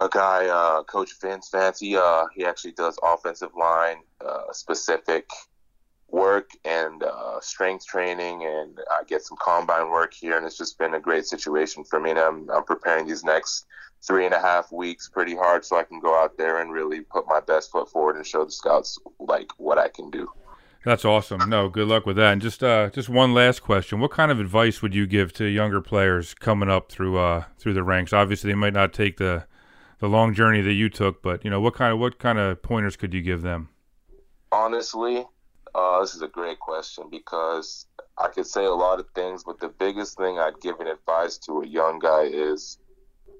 a 0.00 0.08
guy, 0.08 0.46
uh, 0.46 0.82
Coach 0.84 1.10
Vince 1.20 1.50
Fancy. 1.50 1.94
Uh, 1.94 2.24
he 2.34 2.46
actually 2.46 2.72
does 2.72 2.98
offensive 3.02 3.50
line 3.54 3.98
uh, 4.26 4.50
specific 4.52 5.28
work 6.08 6.52
and 6.64 7.02
uh, 7.02 7.38
strength 7.42 7.84
training, 7.84 8.46
and 8.46 8.80
I 8.90 9.04
get 9.04 9.20
some 9.20 9.36
combine 9.38 9.90
work 9.90 10.14
here, 10.14 10.38
and 10.38 10.46
it's 10.46 10.56
just 10.56 10.78
been 10.78 10.94
a 10.94 11.00
great 11.00 11.26
situation 11.26 11.84
for 11.84 12.00
me. 12.00 12.10
And 12.10 12.18
I'm, 12.18 12.50
I'm 12.50 12.64
preparing 12.64 13.06
these 13.06 13.24
next 13.24 13.66
three 14.02 14.24
and 14.24 14.34
a 14.34 14.40
half 14.40 14.72
weeks 14.72 15.08
pretty 15.08 15.34
hard 15.34 15.64
so 15.64 15.76
I 15.78 15.84
can 15.84 16.00
go 16.00 16.20
out 16.20 16.36
there 16.36 16.60
and 16.60 16.72
really 16.72 17.00
put 17.00 17.26
my 17.26 17.40
best 17.40 17.70
foot 17.70 17.88
forward 17.88 18.16
and 18.16 18.26
show 18.26 18.44
the 18.44 18.50
scouts 18.50 18.98
like 19.20 19.50
what 19.58 19.78
I 19.78 19.88
can 19.88 20.10
do. 20.10 20.28
That's 20.84 21.04
awesome. 21.04 21.48
No, 21.48 21.68
good 21.68 21.86
luck 21.86 22.06
with 22.06 22.16
that. 22.16 22.32
And 22.32 22.42
just 22.42 22.64
uh, 22.64 22.90
just 22.90 23.08
one 23.08 23.34
last 23.34 23.62
question: 23.62 24.00
What 24.00 24.10
kind 24.10 24.32
of 24.32 24.40
advice 24.40 24.82
would 24.82 24.94
you 24.94 25.06
give 25.06 25.32
to 25.34 25.44
younger 25.44 25.80
players 25.80 26.34
coming 26.34 26.68
up 26.68 26.90
through 26.90 27.18
uh, 27.18 27.44
through 27.56 27.74
the 27.74 27.84
ranks? 27.84 28.12
Obviously, 28.12 28.50
they 28.50 28.56
might 28.56 28.72
not 28.72 28.92
take 28.92 29.18
the 29.18 29.46
the 30.00 30.08
long 30.08 30.34
journey 30.34 30.60
that 30.60 30.72
you 30.72 30.88
took, 30.88 31.22
but 31.22 31.44
you 31.44 31.50
know, 31.50 31.60
what 31.60 31.74
kind 31.74 31.92
of 31.92 32.00
what 32.00 32.18
kind 32.18 32.36
of 32.36 32.60
pointers 32.62 32.96
could 32.96 33.14
you 33.14 33.22
give 33.22 33.42
them? 33.42 33.68
Honestly, 34.50 35.24
uh, 35.74 36.00
this 36.00 36.16
is 36.16 36.22
a 36.22 36.28
great 36.28 36.58
question 36.58 37.04
because 37.08 37.86
I 38.18 38.28
could 38.28 38.46
say 38.46 38.64
a 38.64 38.70
lot 38.70 38.98
of 38.98 39.06
things, 39.14 39.44
but 39.44 39.60
the 39.60 39.68
biggest 39.68 40.18
thing 40.18 40.38
I'd 40.38 40.60
give 40.60 40.80
an 40.80 40.88
advice 40.88 41.38
to 41.46 41.62
a 41.62 41.66
young 41.66 42.00
guy 42.00 42.24
is, 42.24 42.78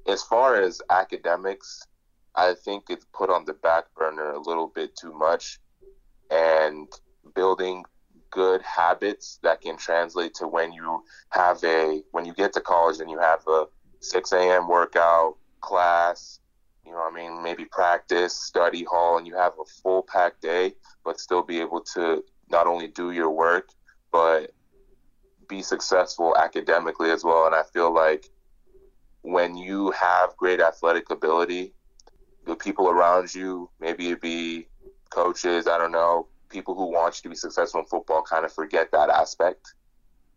as 0.07 0.23
far 0.23 0.61
as 0.61 0.81
academics, 0.91 1.87
I 2.35 2.55
think 2.55 2.85
it's 2.89 3.07
put 3.13 3.31
on 3.31 3.45
the 3.45 3.55
back 3.55 3.85
burner 3.97 4.33
a 4.33 4.41
little 4.41 4.69
bit 4.69 4.97
too 4.97 5.13
much, 5.13 5.61
and 6.31 6.89
building 7.35 7.85
good 8.31 8.63
habits 8.63 9.39
that 9.43 9.61
can 9.61 9.77
translate 9.77 10.35
to 10.35 10.49
when 10.49 10.73
you 10.73 11.05
have 11.29 11.63
a 11.65 12.03
when 12.13 12.25
you 12.25 12.33
get 12.33 12.53
to 12.55 12.61
college 12.61 12.99
and 12.99 13.11
you 13.11 13.19
have 13.19 13.47
a 13.47 13.67
6 14.01 14.33
a.m. 14.33 14.69
workout 14.69 15.37
class 15.61 16.41
you 16.85 16.93
know 16.93 17.07
I 17.07 17.15
mean 17.15 17.43
maybe 17.43 17.67
practice 17.67 18.35
study 18.35 18.85
hall 18.85 19.19
and 19.19 19.27
you 19.27 19.37
have 19.37 19.53
a 19.61 19.65
full 19.83 20.03
packed 20.03 20.41
day 20.41 20.73
but 21.05 21.21
still 21.21 21.43
be 21.43 21.61
able 21.61 21.83
to 21.95 22.25
not 22.51 22.67
only 22.67 22.89
do 22.89 23.13
your 23.13 23.31
work 23.31 23.69
but 24.11 24.51
be 25.47 25.61
successful 25.61 26.35
academically 26.39 27.11
as 27.11 27.23
well 27.23 27.45
and 27.45 27.55
I 27.55 27.63
feel 27.65 27.95
like 27.95 28.31
when 29.23 29.57
you 29.57 29.91
have 29.93 30.37
great 30.37 30.61
athletic 30.61 31.11
ability 31.11 31.73
the 32.45 32.57
people 32.57 32.89
around 32.89 33.33
you 33.35 33.71
maybe 33.81 34.11
it 34.11 34.21
be 34.21 34.67
coaches 35.11 35.67
I 35.67 35.79
don't 35.79 35.93
know 35.93 36.29
people 36.53 36.75
who 36.75 36.87
want 36.93 37.17
you 37.17 37.23
to 37.23 37.29
be 37.31 37.35
successful 37.35 37.81
in 37.81 37.87
football 37.87 38.23
kind 38.23 38.45
of 38.45 38.53
forget 38.53 38.93
that 38.93 39.09
aspect, 39.09 39.75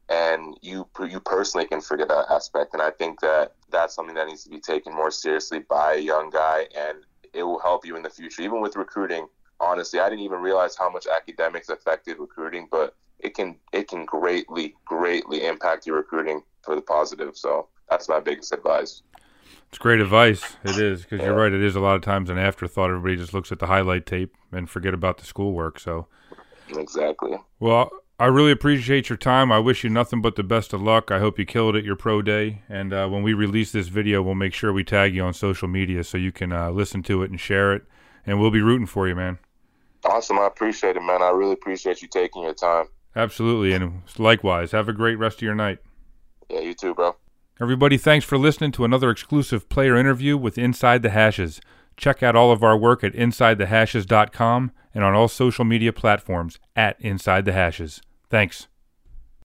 and 0.09 0.57
you 0.61 0.87
you 1.07 1.19
personally 1.19 1.67
can 1.67 1.81
forget 1.81 2.07
that 2.07 2.25
aspect. 2.31 2.73
And 2.73 2.81
I 2.81 2.91
think 2.91 3.19
that 3.19 3.53
that's 3.69 3.93
something 3.93 4.15
that 4.15 4.27
needs 4.27 4.43
to 4.45 4.49
be 4.49 4.59
taken 4.59 4.95
more 4.95 5.11
seriously 5.11 5.59
by 5.59 5.95
a 5.95 5.99
young 5.99 6.29
guy, 6.29 6.67
and 6.75 6.99
it 7.33 7.43
will 7.43 7.59
help 7.59 7.85
you 7.85 7.95
in 7.97 8.01
the 8.03 8.09
future, 8.09 8.41
even 8.41 8.61
with 8.61 8.75
recruiting. 8.75 9.27
Honestly, 9.59 9.99
I 9.99 10.09
didn't 10.09 10.23
even 10.23 10.39
realize 10.39 10.75
how 10.75 10.89
much 10.89 11.05
academics 11.07 11.69
affected 11.69 12.17
recruiting, 12.17 12.67
but 12.71 12.95
it 13.19 13.35
can 13.35 13.57
it 13.73 13.87
can 13.87 14.05
greatly 14.05 14.75
greatly 14.85 15.45
impact 15.45 15.85
your 15.85 15.97
recruiting 15.97 16.41
for 16.63 16.75
the 16.75 16.81
positive. 16.81 17.37
So 17.37 17.67
that's 17.89 18.09
my 18.09 18.19
biggest 18.19 18.53
advice. 18.53 19.01
It's 19.69 19.77
great 19.77 19.99
advice. 19.99 20.55
It 20.63 20.77
is 20.77 21.03
because 21.03 21.21
you're 21.21 21.35
right. 21.35 21.51
It 21.51 21.61
is 21.61 21.75
a 21.75 21.79
lot 21.79 21.95
of 21.95 22.01
times 22.01 22.29
an 22.29 22.37
afterthought. 22.37 22.89
Everybody 22.89 23.17
just 23.17 23.33
looks 23.33 23.51
at 23.51 23.59
the 23.59 23.67
highlight 23.67 24.05
tape 24.05 24.33
and 24.51 24.69
forget 24.69 24.93
about 24.93 25.17
the 25.17 25.25
schoolwork. 25.25 25.79
So 25.79 26.07
exactly. 26.69 27.37
Well, 27.59 27.89
I 28.17 28.27
really 28.27 28.51
appreciate 28.51 29.09
your 29.09 29.17
time. 29.17 29.51
I 29.51 29.59
wish 29.59 29.83
you 29.83 29.89
nothing 29.89 30.21
but 30.21 30.37
the 30.37 30.43
best 30.43 30.71
of 30.71 30.81
luck. 30.81 31.11
I 31.11 31.19
hope 31.19 31.37
you 31.37 31.45
kill 31.45 31.69
it 31.69 31.75
at 31.75 31.83
your 31.83 31.97
pro 31.97 32.21
day. 32.21 32.61
And 32.69 32.93
uh, 32.93 33.09
when 33.09 33.23
we 33.23 33.33
release 33.33 33.73
this 33.73 33.89
video, 33.89 34.21
we'll 34.21 34.35
make 34.35 34.53
sure 34.53 34.71
we 34.71 34.85
tag 34.85 35.13
you 35.13 35.23
on 35.23 35.33
social 35.33 35.67
media 35.67 36.03
so 36.05 36.17
you 36.17 36.31
can 36.31 36.53
uh, 36.53 36.69
listen 36.69 37.03
to 37.03 37.23
it 37.23 37.29
and 37.29 37.39
share 37.39 37.73
it. 37.73 37.83
And 38.25 38.39
we'll 38.39 38.51
be 38.51 38.61
rooting 38.61 38.87
for 38.87 39.09
you, 39.09 39.15
man. 39.15 39.39
Awesome. 40.05 40.39
I 40.39 40.47
appreciate 40.47 40.95
it, 40.95 41.01
man. 41.01 41.21
I 41.21 41.31
really 41.31 41.51
appreciate 41.51 42.01
you 42.01 42.07
taking 42.07 42.43
your 42.43 42.53
time. 42.53 42.85
Absolutely. 43.15 43.73
And 43.73 44.03
likewise, 44.17 44.71
have 44.71 44.87
a 44.87 44.93
great 44.93 45.15
rest 45.15 45.39
of 45.39 45.41
your 45.41 45.55
night. 45.55 45.79
Yeah, 46.49 46.61
you 46.61 46.73
too, 46.73 46.93
bro. 46.93 47.17
Everybody, 47.61 47.97
thanks 47.97 48.25
for 48.25 48.37
listening 48.37 48.73
to 48.73 48.83
another 48.83 49.09
exclusive 49.09 49.69
player 49.69 49.95
interview 49.95 50.35
with 50.35 50.57
Inside 50.57 51.03
the 51.03 51.09
Hashes. 51.09 51.61
Check 51.95 52.21
out 52.21 52.35
all 52.35 52.51
of 52.51 52.63
our 52.63 52.75
work 52.75 53.01
at 53.01 53.13
InsideTheHashes.com 53.13 54.71
and 54.93 55.03
on 55.05 55.13
all 55.13 55.29
social 55.29 55.63
media 55.63 55.93
platforms 55.93 56.59
at 56.75 56.99
Inside 56.99 57.45
the 57.45 57.53
Hashes. 57.53 58.01
Thanks. 58.29 58.67